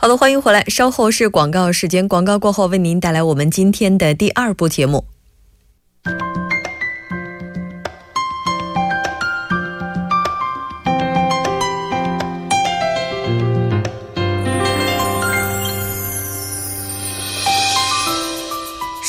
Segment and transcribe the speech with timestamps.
[0.00, 0.62] 好的，欢迎回来。
[0.66, 5.04] 稍后是广告时间，广告过后为您带来我们今天的第二部节目。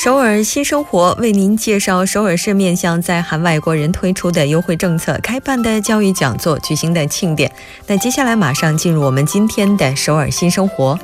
[0.02, 7.52] 首尔新生活为您介绍首尔市面向在韩外国人推出的优惠政策、开办的教育讲座、举行的庆典。
[7.86, 10.98] 那接下来马上进入我们今天的首尔新生活。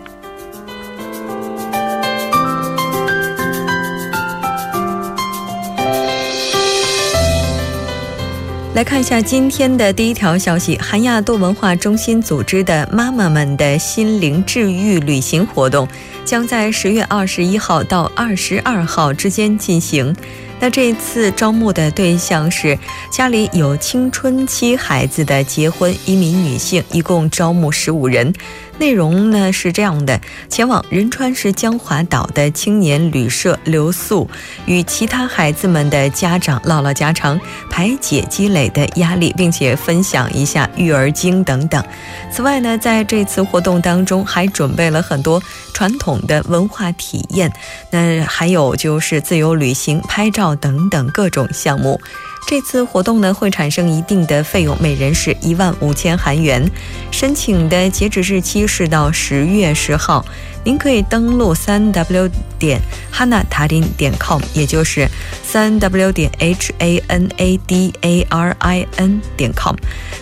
[8.75, 15.87] 来看一下今天的第一条消息：韩亚多文化中心组织的妈妈们的心灵治愈旅行活动，
[16.25, 20.13] 将在十月二十一号到二十二号之间进行。
[20.59, 22.77] 那这一次招募的对象是
[23.11, 28.33] 家里有青春期孩子的结婚移民女性，一共招募十五人。
[28.77, 34.29] 内容呢是这样的：前往仁川市江华岛的青年旅社留宿，
[34.65, 41.83] 与其他孩子们的家长唠唠家常，排解积累的压力，并且分享一下育儿经等等。
[42.31, 45.41] 此外呢，在这次活动当中还准备了很多
[45.73, 47.51] 传统的文化体验，
[47.91, 51.99] 那还有就是自由旅行、拍照等等各种项目。
[52.47, 56.63] 这次活动呢会产生一定的费用，每人是一万五千韩元。
[57.11, 60.23] 申请的截止日期是到十月十号。
[60.63, 62.27] 您可以登录三 w
[62.57, 62.79] 点
[63.13, 65.07] hanatarin 点 com，也就是
[65.43, 69.75] 三 w 点 h a n a d a r i n 点 com。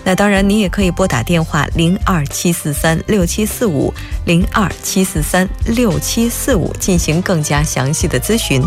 [0.04, 3.94] 那当然，您也可以拨打电话零二七四三六七四五
[4.26, 8.62] 零二七四三六七四五进行更加详细的咨询。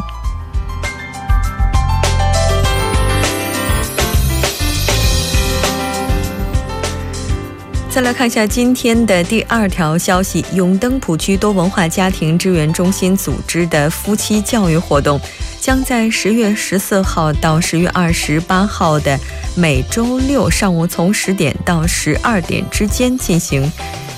[7.96, 15.18] 再来看一下今天的第二条消息：永登浦区多文化家庭支援中心组织的夫妻教育活动，
[15.62, 19.18] 将在十月十四号到十月二十八号的
[19.54, 23.72] 每周六上午从十点到十二点之间进行。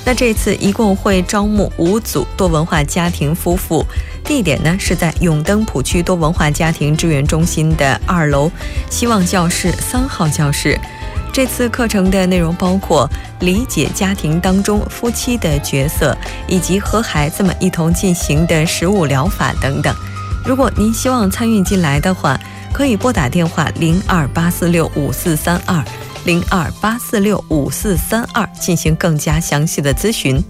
[0.04, 3.86] 那这次一共会招募五组多文化家庭夫妇，
[4.24, 8.50] 地点呢是在永登浦区多文化家庭支援中心的二楼
[8.90, 10.76] 希望教室三号教室。
[11.38, 16.12] 这次课程的内容包括理解家庭当中夫妻的角色，
[16.48, 19.94] 以及和孩子们一同进行的食物疗法等等。
[20.44, 22.36] 如果您希望参与进来的话，
[22.72, 25.80] 可以拨打电话零二八四六五四三二
[26.24, 30.42] 零二八四六五四三二进行更加详细的咨询。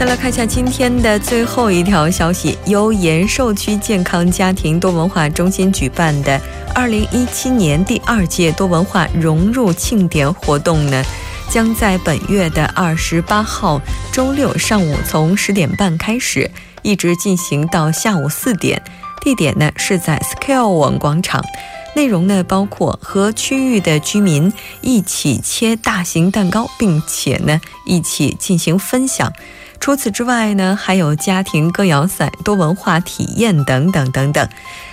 [0.00, 6.40] 再来看一下今天的最后一条消息，由延寿区健康家庭多文化中心举办的
[6.74, 11.04] 2017年第二届多文化融入庆典活动呢，
[11.50, 13.78] 将在本月的28号
[14.10, 16.50] 周六上午从十点半开始，
[16.80, 18.82] 一直进行到下午四点。
[19.20, 21.44] 地点呢是在 Scale 广场，
[21.94, 24.50] 内容呢包括和区域的居民
[24.80, 29.30] 一起切大型蛋糕，并且呢一起进行分享。
[29.80, 34.46] 除此之外呢，还有家庭歌谣赛、多文化体验等等等等。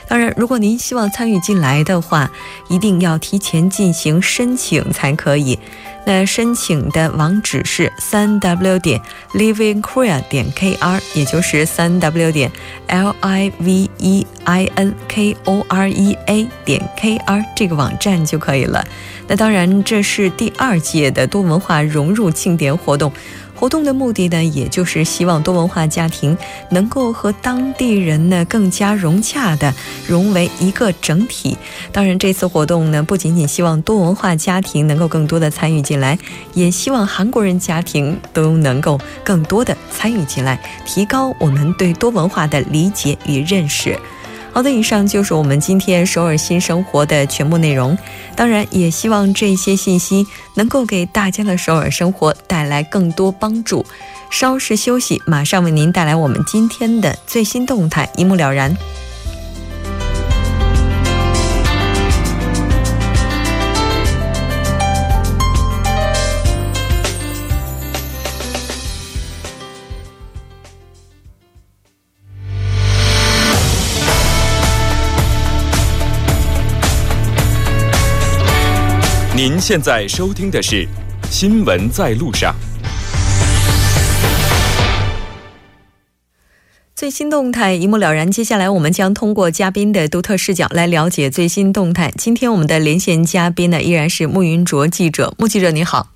[0.08, 2.32] 当然，如果您希望参与进来的话，
[2.70, 5.60] 一定要提前进行申请才可以。
[6.06, 9.02] 那申请的网址是三 w 点
[9.34, 12.50] livingkorea 点 kr，也就是三 w 点
[12.88, 18.88] l i v e i n k o r e a 点 kr 这个网站就可以了。
[19.28, 23.12] 那当然，这是第二届的多文化融入庆典活动。
[23.60, 26.38] 活动的目的呢，也就是希望多文化家庭
[26.70, 29.74] 能够和当地人呢更加融洽的
[30.08, 31.58] 融为一个整体。
[31.92, 36.18] 当然，这次活动呢，不仅仅希望多文化家庭能够更多的参与进来，
[36.54, 44.00] 也希望韩国人家庭都能够更多的参与进来，提高我们对多文化的理解与认识。
[44.58, 47.96] 好的，以上就是我们今天首尔新生活的全部内容。
[48.36, 50.26] 当然，也希望这些信息
[50.56, 53.86] 能够给大家的首尔生活带来更多帮助。
[54.32, 58.76] 稍事休息，马上为您带来我们今天的最新动态，一目了然。
[79.38, 80.78] 您现在收听的是
[81.30, 82.56] 《新闻在路上》。
[86.96, 88.32] 最新动态一目了然。
[88.32, 92.12] 接下来，我们将通过嘉宾的独特视角来了解最新动态。
[92.18, 95.32] 今天我们的连线嘉宾呢，依然是穆云卓记者。
[95.38, 96.08] 穆记者，你好。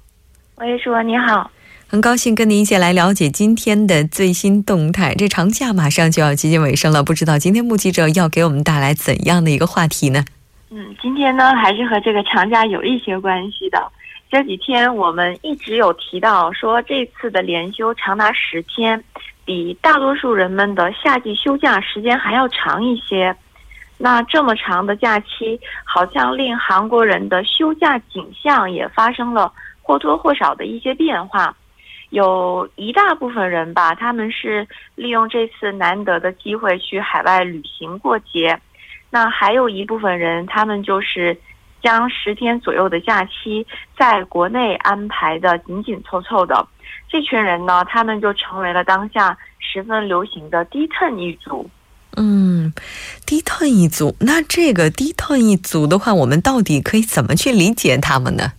[0.56, 1.52] 喂，卓，你好。
[1.86, 5.14] 很高兴跟您一起来了解今天的最新动态。
[5.14, 10.26] 这长假马上就要接近尾声了，不知道今天穆记者要给我们带来怎样的一个话题呢？
[10.74, 13.92] 嗯，今天呢还是和这个长假有一些关系的。
[14.30, 19.04] 这几天我们一直有提到说，这次的连休长达十天，
[19.44, 23.36] 比大多数人们的夏季休假时间还要长一些。
[23.98, 29.52] 那这么长的假期，好像令韩国人的休假景象也发生了
[29.82, 31.54] 或多或少的一些变化。
[32.12, 34.66] 有一大部分人吧，他们是
[34.96, 38.58] 利用这次难得的机会去海外旅行过节。
[39.14, 41.38] 那还有一部分人，他们就是
[41.84, 43.68] 将十天左右的假期
[43.98, 46.66] 在国内安排的紧紧凑凑的。
[47.10, 51.70] 这群人呢，他们就成为了当下十分流行的低 turn 一族。
[52.16, 52.72] 嗯，
[53.26, 58.54] 低 turn 一族，那这个低 turn 一族的话，我们到底可以怎么去理解他们呢？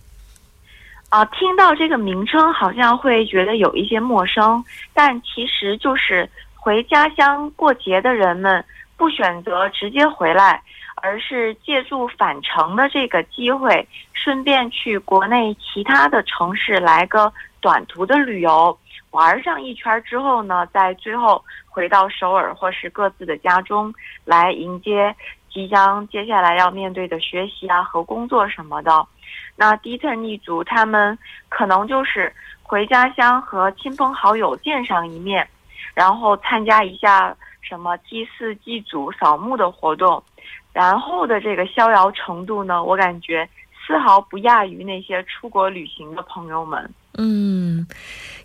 [1.09, 4.63] 啊，听到这个名称好像会觉得有一些陌生，
[4.93, 8.63] 但其实就是回家乡过节的人们。
[9.03, 10.63] 不选择直接回来，
[11.01, 17.29] 而是借助返程的这个机会，顺便去国内其他的城市来个
[17.59, 18.79] 短途的旅游，
[19.11, 25.13] 玩上一圈之后呢，在最后回到首尔或是各自的家中，来迎接
[25.51, 29.05] 即将接下来要面对的学习啊和工作什么的。
[29.57, 31.19] 那低特逆族他们
[31.49, 35.45] 可能就是回家乡和亲朋好友见上一面，
[35.93, 37.35] 然后参加一下。
[37.63, 40.21] 什么祭祀祭祖扫墓的活动，
[40.73, 42.83] 然后的这个逍遥程度呢？
[42.83, 43.49] 我感觉
[43.87, 46.93] 丝毫不亚于那些出国旅行的朋友们。
[47.17, 47.87] 嗯。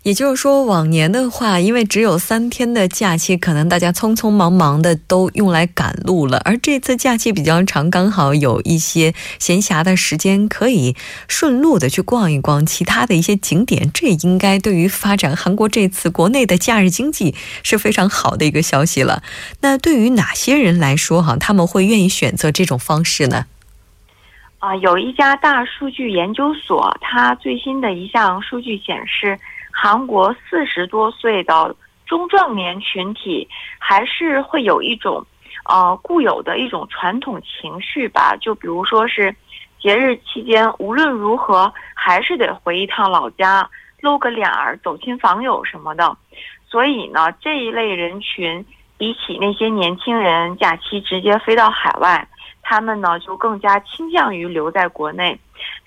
[0.03, 6.37] 也就是说，往年的话，因为只有三天的假期，可能大家匆匆忙忙的都用来赶路了。
[6.45, 10.95] 而这次假期比较长，刚好有一些闲暇的时间，可以
[11.27, 13.91] 顺路的去逛一逛其他的一些景点。
[13.93, 19.21] 这应该对于发展韩国这次国内的假日经济是非常好的一个消息了。
[19.59, 23.45] 那对于哪些人来说，哈，他们会愿意选择这种方式呢？
[24.59, 29.37] 啊，有一家大数据研究所，它最新的一项数据显示。
[29.71, 31.73] 韩国四十多岁的
[32.05, 33.47] 中壮年群体
[33.77, 35.25] 还是会有一种，
[35.63, 38.35] 呃，固有的一种传统情绪吧。
[38.41, 39.33] 就比如说是
[39.79, 43.69] 节日期间，无论如何还是得回一趟老家，
[44.01, 46.17] 露个脸儿，走亲访友什么的。
[46.67, 48.65] 所以呢，这一类人群
[48.97, 52.27] 比起那些年轻人假期直接飞到海外，
[52.69, 55.39] 他们呢就更加倾向于留在国内。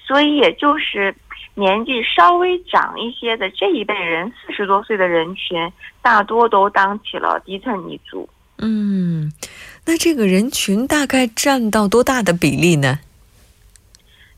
[0.05, 1.15] 所以也就是。
[1.55, 5.71] 年纪稍微长一些的这一辈人，四十多岁的人群，
[6.01, 8.27] 大多都当起了低层一族。
[8.57, 9.31] 嗯，
[9.85, 13.01] 那这个人群大概占到多大的比例呢？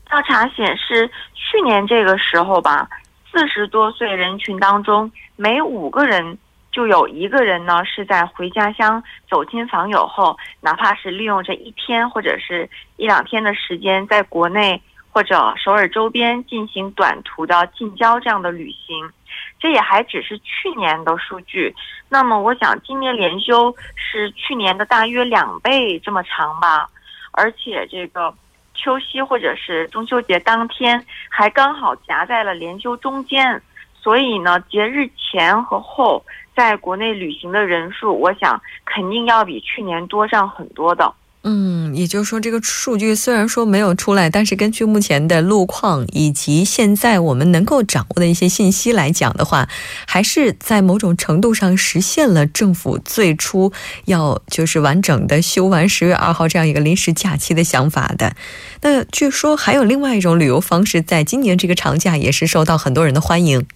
[0.09, 2.89] 调查显示，去年这个时候吧，
[3.31, 6.37] 四十多岁人群当中，每五个人
[6.75, 14.81] 就有一个人呢是在回家乡走亲访友后，哪怕是利用这一天或者是一两天的时间，在国内。
[15.15, 19.09] 或者首尔周边进行短途的近郊这样的旅行，
[19.57, 21.73] 这也还只是去年的数据。
[22.09, 26.89] 那么，我想今年连休是去年的大约两倍这么长吧。
[27.31, 28.33] 而且，这个
[28.73, 33.61] 秋夕或者是中秋节当天还刚好夹在了连休中间，
[33.93, 36.21] 所以呢，节日前和后
[36.55, 41.13] 在国内旅行的人数，我想肯定要比去年多上很多的。
[41.47, 49.69] 嗯，也就是说，这个数据虽然说没有出来，但是根据目前的路况以及现在我们能够掌握的一些信息来讲的话，
[50.07, 53.71] 还是在某种程度上实现了政府最初
[54.05, 58.35] 要就是完整的休完十月二号这样一个临时假期的想法的。
[58.81, 63.67] 那据说还有另外一种旅游方式，在今年这个长假也是受到很多人的欢迎。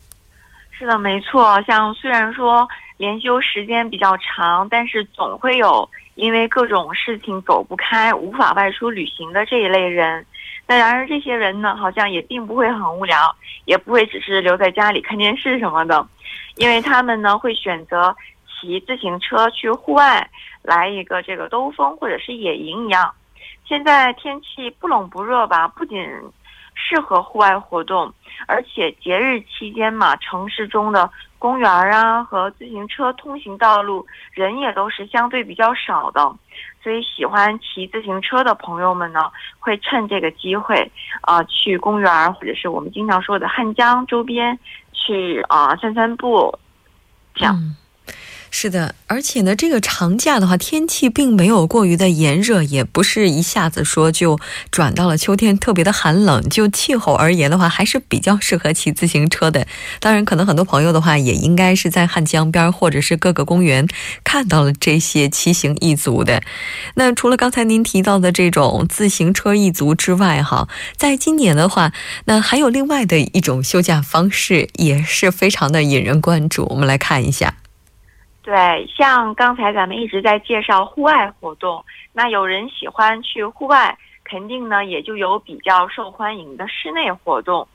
[0.80, 1.62] 是的，没错。
[1.64, 10.26] 像虽然说连休时间比较长，但是总会有因为各种事情走不开、无法外出旅行的这一类人。
[10.66, 16.08] 那然而这些人呢，好像也并不会很无聊，也不会只是留在家里看电视什么的，
[16.56, 18.16] 因为他们呢会选择
[18.48, 20.30] 骑自行车去户外
[20.62, 23.14] 来一个这个兜风或者是野营一样。
[23.68, 26.02] 现在天气不冷不热吧，不仅
[26.80, 28.12] 适合户外活动，
[28.48, 36.22] 而且节日期间嘛，城市中的公园啊和自行车通行道路人也都是相对比较少的。
[36.82, 39.20] 所以，喜欢骑自行车的朋友们呢，
[39.60, 40.90] 会趁这个机会，
[41.22, 44.58] 啊，去公园或者是我们经常说的汉江周边
[44.94, 46.58] 去啊散散步，
[47.36, 47.56] 这样。
[48.52, 54.40] 是的，而且呢，这个长假的话，天气并没有过于的炎热，也不是一下子说就
[54.72, 56.50] 转到了秋天特别的寒冷。
[56.50, 59.66] 就气候而言的话，还是比较适合骑自行车的。
[60.00, 63.88] 当然，可能很多朋友的话，也应该是在汉江边或者是各个公园
[64.24, 66.42] 看到了这些骑行一族的。
[66.96, 71.94] 那除了刚才您提到的这种自行车一族之外，哈，在今年的话，
[72.26, 76.66] 那还有另外的一种休假方式，也是非常的引人关注。
[76.72, 77.54] 我们来看一下。
[78.50, 87.68] 对，像刚才咱们一直在介绍户外活动，那有人喜欢去户外，肯定呢也就有比较受欢迎的室内活动，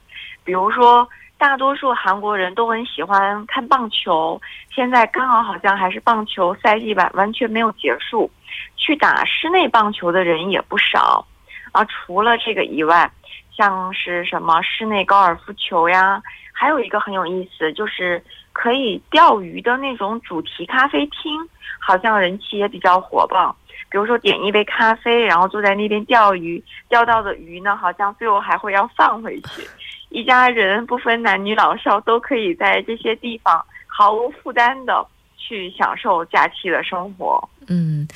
[0.43, 4.41] 比如说大多数韩国人都很喜欢看棒球，
[4.75, 8.29] 现在刚好好像还是棒球赛季吧，完全没有结束，
[8.77, 11.25] 去打室内棒球的人也不少，
[11.71, 13.09] 啊，除了这个以外，
[13.57, 16.21] 像是什么室内高尔夫球呀，
[16.53, 18.21] 还有一个很有意思就是。
[18.55, 21.39] 可以钓鱼的那种主题咖啡厅，
[21.79, 23.55] 好像人气也比较火爆。
[23.91, 29.69] 比如说点一杯咖啡，然后坐在那边钓鱼，钓到的鱼呢，好像最后还会要放回去。
[30.09, 35.07] 一家人不分男女老少，都可以在这些地方毫无负担的
[35.37, 37.47] 去享受假期的生活。
[37.69, 38.09] 嗯。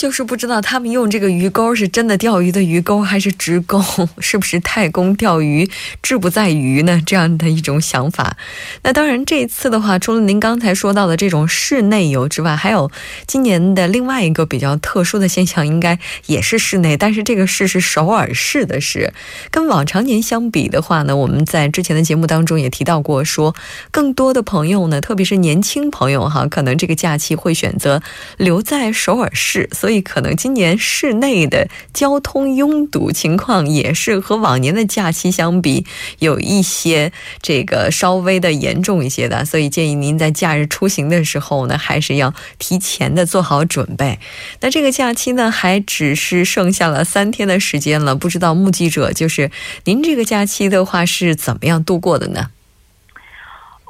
[0.00, 3.84] 就是不知道他们用这个鱼钩是真的钓鱼的鱼钩还是直钩，
[4.18, 5.70] 是不是太公钓鱼
[6.02, 7.02] 志不在鱼呢？
[7.04, 8.38] 这样的一种想法。
[8.82, 12.90] 那当然，这一次的话，除了您刚才说到的这种室内游之外，还有
[13.26, 19.12] 今年的另外一个比较特殊的现象，应该也是室内，但是这个市是首尔市的市。
[19.50, 23.54] 跟往常年相比的话呢，我们在之前的节目当中也提到过，说
[23.90, 28.00] 更多的朋友呢，特别是年轻朋友哈，可能这个假期会选择
[28.38, 29.89] 留在首尔市，所以。
[29.90, 35.84] 所以，可能今年市内的交通拥堵情况也是和往年的假期相比，
[36.20, 37.10] 有一些
[37.42, 39.44] 这个稍微的严重一些的。
[39.44, 44.20] 所以，建议您在假日出行的时候呢，还是要提前的做好准备。
[44.60, 49.50] 那这个假期呢，还只是剩下了三天的时间了，不知道目击者就是
[49.86, 52.50] 您这个假期的话是怎么样度过的呢？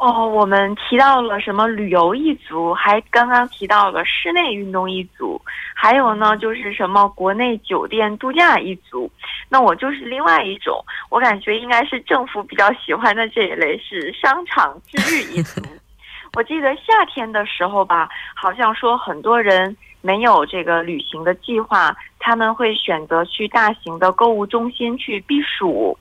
[0.01, 5.39] 哦，我们提到了什么旅游一族，还刚刚提到了室内运动一族，
[5.75, 9.11] 还有呢就是什么国内酒店度假一族。
[9.51, 15.61] 那我就是另外一种，我感觉应该是政府比较喜欢的这一类是商场治愈一族。
[16.33, 25.95] 我记得夏天的时候吧，好像说很多人没有这个旅行的计划，他们会选择去大型的购物中心去避暑。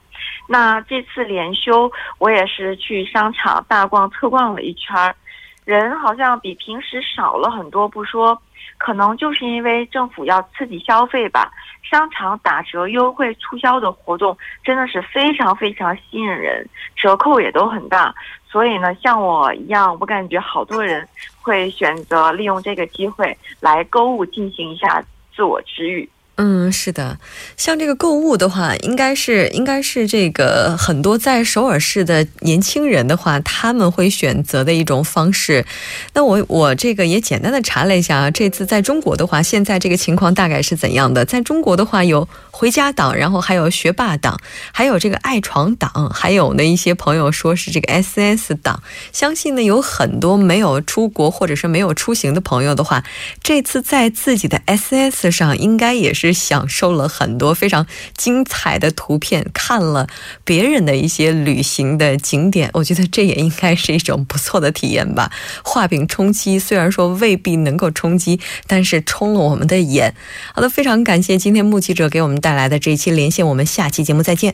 [0.52, 5.16] 那这次连休，我也是去商场大逛特逛了一圈儿，
[5.64, 7.88] 人好像比平时少了很多。
[7.88, 8.42] 不说，
[8.80, 11.52] 可能就是因为政府要刺激消费吧，
[11.84, 18.12] 商场打折优惠促销的活动真的是非常非常吸引人，折扣也都很大。
[18.50, 21.08] 所以呢，像我一样，我感觉好多人
[21.40, 25.00] 会选择利用这个机会来购物，进行一下
[25.36, 26.10] 自我治愈。
[26.42, 27.20] 嗯，是的，
[27.58, 35.66] 像这个购物的话，应该是应该是这个很多在首尔市的年轻人的话，他们会选择的一种方式。
[36.14, 41.26] 那我我这个也简单的查了一下啊，这次在中国的话，现在这个情况大概是怎样的？
[41.26, 44.40] 在中国的话，有回家党，然后还有学霸党，
[44.72, 48.82] 还有这个爱床党，还有呢一些朋友说是这个 S S 党。
[49.12, 53.04] 相信呢有很多没有出国或者是没有出行的朋友的话，
[53.44, 56.29] 这次在自己的 S S 上应该也是。
[56.34, 60.08] 享受了很多非常精彩的图片，看了
[60.44, 65.32] 别人的一些旅行的景点，我觉得这也应该是一种不错的体验吧。
[65.64, 70.14] 画饼充饥，虽然说未必能够充饥，但是充了我们的眼。
[70.54, 74.54] 好的，非常感谢今天目击者给我们带来的这一期连线，我们下期节目再见。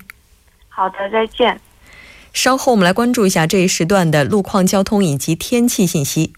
[0.70, 1.60] 好的，再见。
[2.34, 6.34] 稍后我们来关注一下这一时段的路况、交通以及天气信息。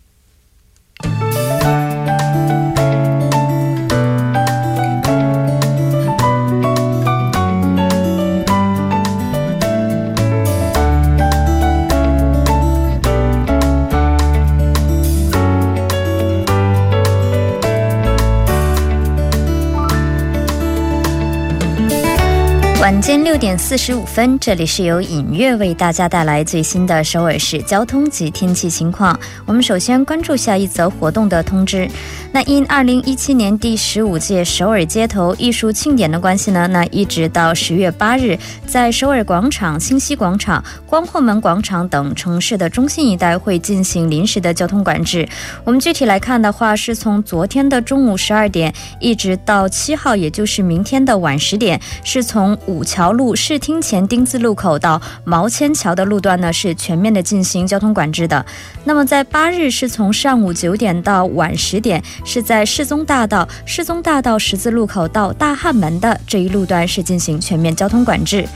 [22.87, 29.19] 晚间六点四十五分，这里是由尹月为大家带来最新的首尔市交通及天气情况。
[29.45, 31.85] 我们首先关注下一则活动的通知。
[32.31, 45.27] 那因二零一七年第十五届首尔街头艺术庆典的关系呢，那一直到十月八日，在首尔广场、新西广场、光化门广场等城市的中心一带会进行临时的交通管制。
[45.65, 58.45] 我们具体来看的话，是从昨天的中午十二点一直到七号，也就是明天的晚十点，是从五五桥路市厅前丁字路口到毛千桥的路段呢，是全面的进行交通管制的。
[58.83, 68.47] 那么在八日是从上午九点到晚十点，是在世宗大道世宗大道十字路口到大汉门的这一路段是进行全面交通管制。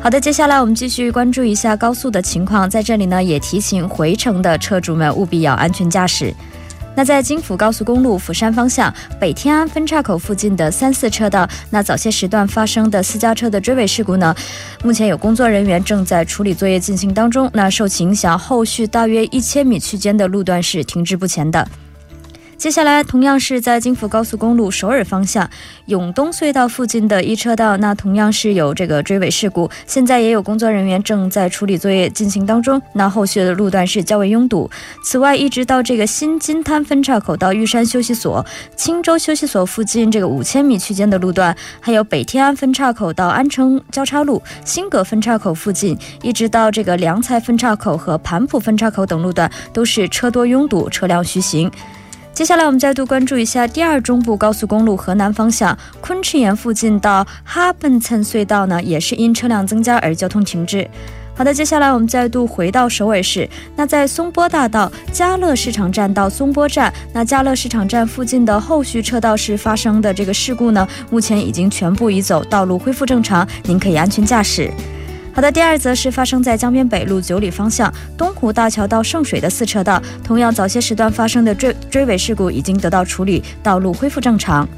[0.00, 6.32] 好的，接下来我们继续关注一下高速的情况，在这里呢也提醒回程的车主们务必要安全驾驶。
[6.98, 14.34] 那在京釜高速公路釜山方向北天安分岔口附近的三四车道，那早些时段发生的私家车的追尾事故呢？
[14.82, 17.48] 目前有工作人员正在处理作业进行当中。
[17.54, 21.68] 那受其影响，后续大约一千米区间的路段是停滞不前的。
[22.58, 25.48] 接下来，同样是在京釜高速公路首尔方向
[25.86, 29.70] 永东隧道附近的一车道，那同样是有这个追尾事故。
[29.86, 32.82] 现在也有工作人员正在处理作业进行当中。
[32.94, 34.68] 那后续的路段是较为拥堵。
[35.04, 51.70] 此外，一直到这个新金滩分岔口到玉山休息所、青州休息所附近这个五千米区间的路段，还有北天安分岔口到安城交叉路、新阁分岔口附近，一直到这个良才分岔口和盘浦分岔口等路段，都是车多拥堵，车辆徐行。
[52.38, 60.88] 接下来，我们再度关注一下第二中部高速公路河南方向昆池岩附近到哈本村隧道呢，也是因车辆增加而交通停滞。
[61.34, 74.70] 好的，接下来我们再度回到首尔市，那在松波大道嘉乐市场站到松波站，那嘉乐市场站附近的后续车道是发生的这个事故呢，目前已经全部移走，道路恢复正常，您可以安全驾驶。
[75.38, 84.68] 好的，第二则是发生在江边北路九里方向东湖大桥到圣水的四车道，同样早些时段发生的追追尾事故已经得到处理，道路恢复正常。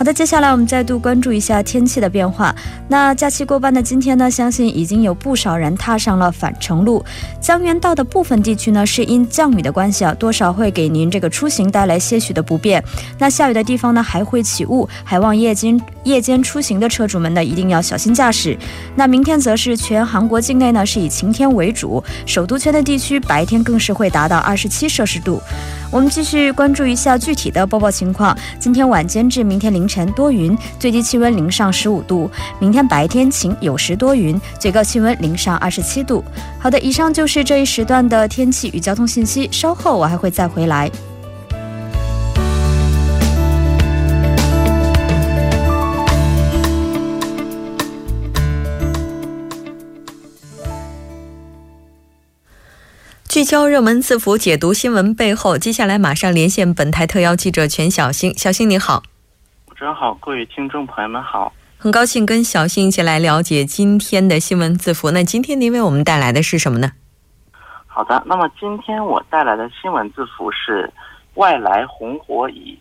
[0.00, 2.56] 好的，接下来我们再度关注一下天气的变化。
[2.88, 7.04] 那假期过半的今天呢，相信已经有不少人踏上了返程路。
[7.38, 12.82] 江原道的部分地区呢，是因降雨的关系啊，多少会给您这个出行带来些许的不便。
[13.18, 18.56] 那下雨的地方呢，还会起雾，还望夜间夜间出行的车主们呢，一定要小心驾驶。
[18.96, 25.42] 那明天则是全韩国境内呢，是以晴天为主，首都圈的地区白天更是会达到二十七摄氏度。
[25.92, 28.34] 我们继续关注一下具体的播报情况。
[28.60, 36.22] 今天晚间至明天凌晨多云，最低气温零上十五度；明天白天晴，有时多云，最高气温零上二十七度。
[36.60, 39.48] 好的，以上就是这一时段的天气与交通信息。
[39.50, 40.88] 稍后我还会再回来。
[53.28, 55.56] 聚焦热门字符，解读新闻背后。
[55.56, 58.34] 接下来马上连线本台特邀记者全小星。
[58.36, 59.04] 小星你好，
[59.80, 65.10] 持人好，各位听众朋友们好，很高兴跟小新一起来了解今天的新闻字符。
[65.10, 66.92] 那今天您为我们带来的是什么呢？
[67.86, 70.92] 好的，那么今天我带来的新闻字符是
[71.36, 72.78] 外来红火蚁。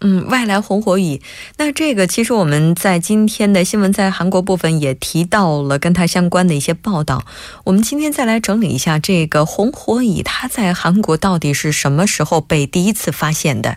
[0.00, 1.22] 嗯，外来红火蚁，
[1.56, 7.22] 那这个其实我们在今天的新闻在韩国部分也提到了跟它相关的一些报道。
[7.62, 13.76] 我们今天再来整理一下这个红火蚁，它在韩国到底是什么时候被第一次发现的？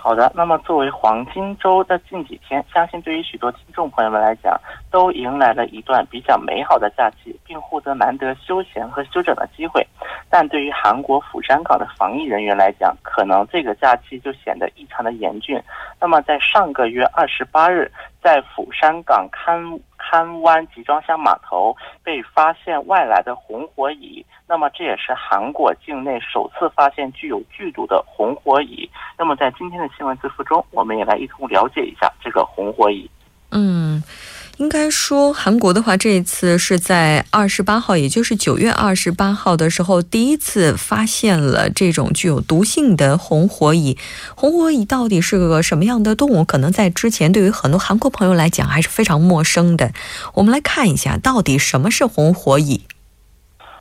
[0.00, 4.58] 好的，那么作为黄金周的近几天，相信对于许多听众朋友们来讲，
[4.92, 9.84] 都迎来了一段比较美好的假期，并获得难得休闲和休整的机会。
[10.30, 15.60] 但对于韩国釜山港的防疫人员来讲，可能这个假期就显得异常的严峻。
[16.00, 17.90] 那么在上个月二十八日，
[18.22, 19.60] 在釜山港刊
[19.98, 24.24] 勘湾集装箱码头被发现外来的红火蚁。
[24.46, 28.88] 那么这也是韩国境内首次发现具有剧毒的红火蚁。
[29.18, 33.10] 那么在今天的新闻字幕中，我们也来一同了解一下这个红火蚁。
[33.50, 34.02] 嗯，
[34.58, 43.96] 应该说韩国的话，这一次是在二十八号，也就是九月二十八号的时候，第一次发现了这种具有毒性的红火蚁。
[44.34, 46.44] 红火蚁到底是个什么样的动物？
[46.44, 49.92] 可能在之前对于很多韩国朋友来讲还是非常陌生的。
[50.34, 52.82] 我们来看一下，到底什么是红火蚁。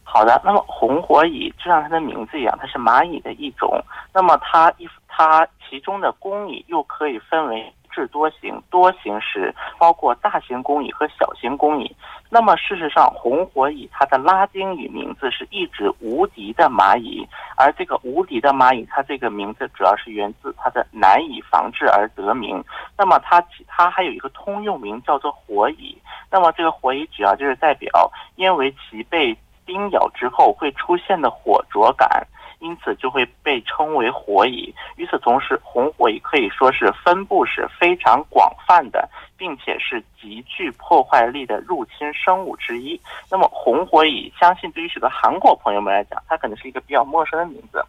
[0.04, 3.68] 好的，那么红火蚁就像它的名字一样，它是蚂蚁的一种。
[4.13, 11.96] 那么它一它其中的工蚁又可以分为是多型，多型时包括大型工蚁和小型工蚁。
[12.30, 22.64] 那么事实上，红火蚁它的拉丁语名字是一指无敌的蚂蚁，而这个无敌的蚂蚁，它这个名字主要是源自它的难以防治而得名。
[22.98, 25.98] 那么它其它还有一个通用名叫做火蚁。
[26.30, 32.28] 那么这个火蚁主要就是代表，因为其被叮咬之后会出现的火灼感。
[32.60, 34.74] 因此就会被称为火蚁。
[34.96, 43.00] 与此同时，红火蚁可以说是分布是非常广泛的，并且是极具破坏力的入侵生物之一。
[43.30, 47.84] 那么，红火蚁相信对于许多韩国朋友们来讲，它可能是一个比较陌生的名字，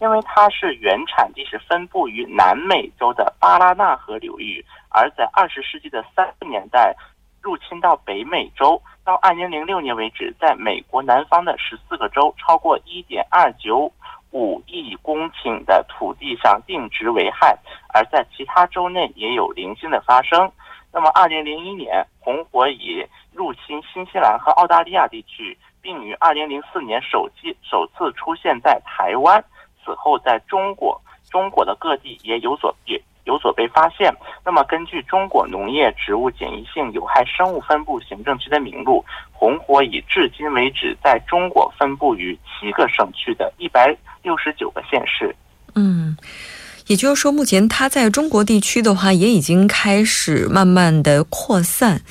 [0.00, 6.94] 因为它是原产地是分布于南美洲的巴拉纳河流域，而在二十世纪的三十年代
[7.42, 8.80] 入侵到北美洲。
[9.04, 13.92] 到二零零六年为止，在美国南方的十四个州，超过一点二九。
[14.34, 17.54] 五亿公顷的土地上定植危害，
[17.92, 20.50] 而在其他州内也有零星的发生。
[20.90, 29.44] 那么，二零零一年红火蚁入侵新西兰和澳大利亚地区，并于二零零四年首季首次出现在台湾。
[29.84, 30.98] 此后，在中国
[31.30, 34.14] 中国的各地也有所也有所被发现。
[34.44, 43.96] 那么，根据中国农业植物检疫性有害生物分布行政区的名录，红火蚁至今为止在中国分布于七个省区的一百。
[44.24, 45.34] 六十九个县市，
[45.74, 46.16] 嗯，
[46.86, 52.02] 也就是说，目前它在中国地区的话，也已经开始慢慢的扩散。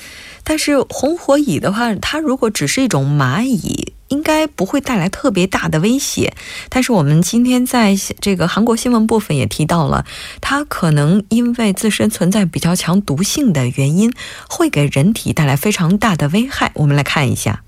[0.44, 6.34] 但是红火蚁的话，它如果只是一种蚂蚁，应该不会带来特别大的威胁。
[6.68, 10.04] 但是我们今天在这个韩国新闻部分也提到了，
[10.40, 14.12] 它可能因为自身存在比较强毒性的原因，
[14.48, 16.70] 会给人体带来非常大的危害。
[16.74, 17.62] 我们来看一下。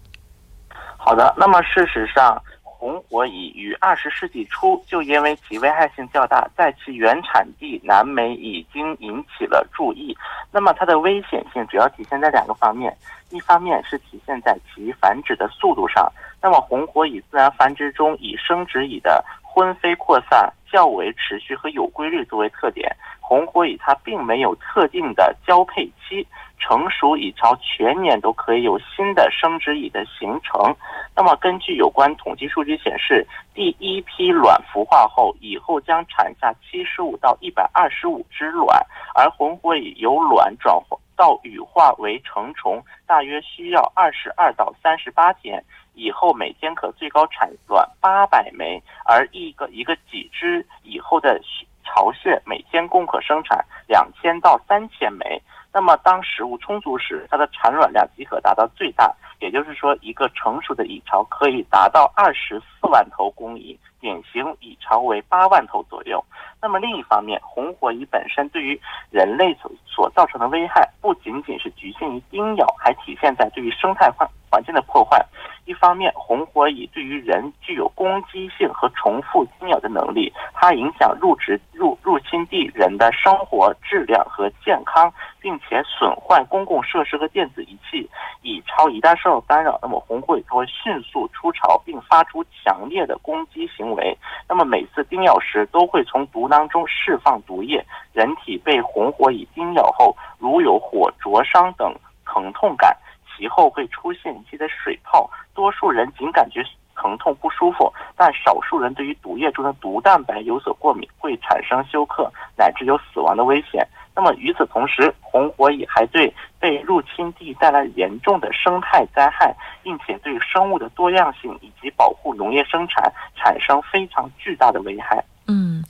[0.98, 2.40] 好的，那么事实上。
[2.84, 10.14] 红火蚁于二十世纪初就因为其危害性较大，在其原产地南美已经引起了注意。
[10.52, 12.94] 那么它的危险性主要体现在两个方面，
[13.30, 16.12] 一方面是体现在其繁殖的速度上。
[16.44, 22.94] 那么红火蚁自然繁殖中以生殖蚁的婚飞扩散较为持续和有规律作为特点。
[23.18, 26.26] 红火蚁它并没有特定的交配期。
[26.58, 30.74] 成熟蚁巢全年都可以有新的生殖蚁的形成。
[31.16, 45.62] 那么，根据有关统计数据显示，第一批卵孵化后，以后将产下七十五到一百二十五只卵，而红火蚁由卵转化到羽化为成虫，大约需要二十二到三十八天。
[45.94, 51.40] 以后每天可最高产卵八百枚，而一个一个几只以后的
[51.84, 55.40] 巢穴每天共可生产两千到三千枚。
[55.72, 59.12] 那么，当食物充足时，它的产卵量即可达到最大。
[59.40, 66.24] 也就是说，一个成熟的蚁巢可以达到二十四万头工蚁，典型蚁巢为八万头左右。
[66.62, 68.80] 那么另一方面，红火蚁本身对于
[69.10, 75.26] 人类所所造成的危害，不仅仅是局限于叮咬，还体现在对于生态环环境的破坏。
[75.66, 88.08] 一方面，红火蚁对于人具有攻击性和重复叮咬的能力，它影响入植入入侵地人的生活质量和健康，并且损坏公共设施和电子仪器。
[88.42, 94.16] 蚁巢一旦受到干扰，那么红火蚁就会迅速出巢，并发出强烈的攻击行为。
[94.46, 97.82] 那么每次叮咬时，都会从毒囊中释放毒液。
[98.12, 101.94] 人体被红火蚁叮咬后，如有火灼伤等
[102.26, 102.94] 疼痛感。
[103.36, 106.62] 其后会出现一些的水泡，多数人仅感觉
[106.94, 113.86] 疼痛不舒服，但少数人对于毒液中的毒蛋白有所过敏，会产生休克，乃至有死亡的危险。
[114.16, 125.24] 那么与此同时，红火蚁还对被入侵地带来严重的生态灾害，并且对生物的多样性以及保护农业生产产生非常巨大的危害。
[125.48, 125.82] 嗯。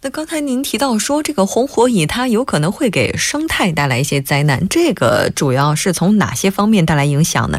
[0.00, 7.58] 那刚才您提到说，这个红火蚁它有可能会给生态带来一些灾难，这个主要是从哪些方面带来影响呢？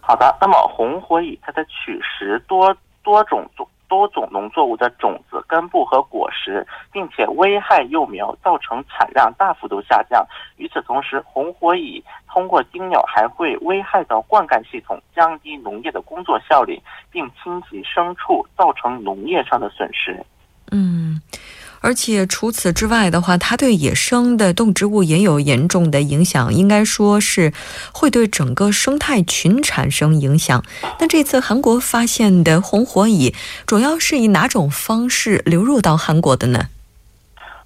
[0.00, 10.26] 好的，那么红火蚁它的取食多多种多多种农作物的种子、根部和果实，并且危害幼苗，造成产量大幅度下降。
[10.56, 16.80] 与此同时，红火蚁通过叮咬还会危害到灌溉系统，降低农业的工作效率，
[17.10, 20.24] 并侵袭牲畜，造成农业上的损失。
[20.76, 21.20] 嗯，
[21.78, 27.52] 而且除此之外的话，它对野生的动植物也有严重的影响，应该说是
[27.92, 30.64] 会对整个生态群产生影响。
[30.98, 33.32] 那这次韩国发现的红火蚁，
[33.64, 36.66] 主要是以哪种方式流入到韩国的呢？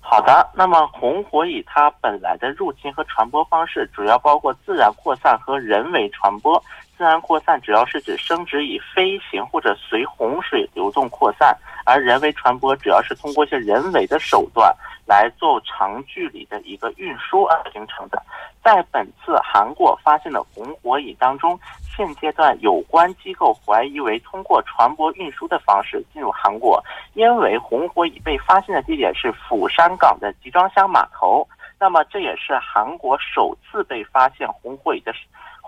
[0.01, 6.62] 好的，那么红火蚁它本来的入侵和传播方式，主要包括自然扩散和人为传播。
[6.99, 11.57] 自然扩散主要是指生殖蚁飞行或者随洪水流动扩散。
[11.85, 14.75] 而人为传播主要是通过一些人为的手段
[15.07, 18.23] 来做长距离的一个运输而形成的。
[18.63, 21.59] 在本次韩国发现的红火蚁当中，
[21.97, 26.85] 现阶段有关机构怀疑为通过船舶运输的方式进入韩国，
[27.15, 31.47] 因为红火蚁被发现的地点是釜山港的集装箱码头。
[31.81, 35.15] 那么这也是韩国首次被发现红火蚁的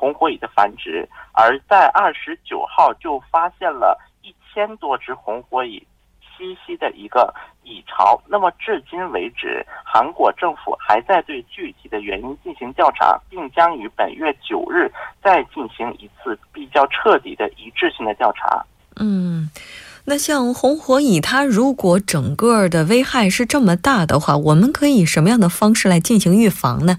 [0.00, 5.86] 红火蚁的繁殖，而在二十九号就发现了一千多只红火蚁
[6.22, 7.34] 栖息的一个
[7.64, 8.18] 蚁巢。
[8.26, 14.90] 那么至今为止，韩国政府还在对具体的原因进行调查，并将于本月九日
[15.22, 18.64] 再进行一次比较彻底的一致性的调查。
[18.96, 19.50] 嗯。
[20.06, 26.96] 那像红火蚁，它如果整个的危害是这么大的话，我们可以什么样的方式来进行预防呢？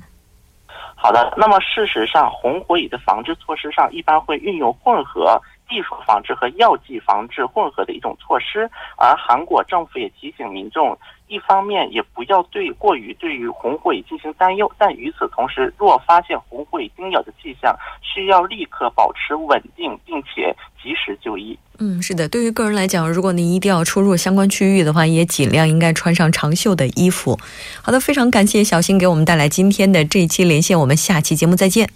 [1.03, 10.95] 好的，那么事实上，红火蚁的防治措施上一般会运用混合技术防治和药剂防治混合的一种措施，而韩国政府也提醒民众。
[11.32, 21.58] 一方面也不要对过于对于红火蚁进行担忧，但与此同时，若发现红火蚁叮咬的迹象，需要立刻保持稳定，并且及时就医。
[21.80, 27.39] 嗯，是的，对于个人来讲，如果您一定要出入相关区域的话，也尽量应该穿上长袖的衣服。
[27.82, 31.89] 好的，非常感谢小新给我们带来今天的这一期连线，我们下期节目再见。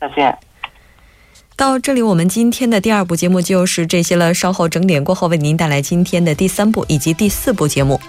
[0.00, 0.38] 再见。
[1.54, 4.32] 到这里，我们今天的第二部节目就是这些了。
[4.32, 8.00] 稍后整点过后，为您带来今天的第三部以及第四部节目。